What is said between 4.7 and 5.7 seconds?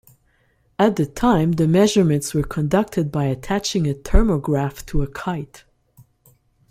to a kite.